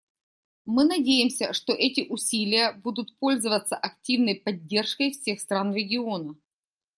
Мы 0.65 0.85
надеемся, 0.85 1.53
что 1.53 1.73
эти 1.73 2.07
усилия 2.09 2.71
будут 2.73 3.15
пользоваться 3.19 3.77
активной 3.77 4.33
поддержкой 4.33 5.11
всех 5.11 5.39
стран 5.39 5.75
региона. 5.75 6.35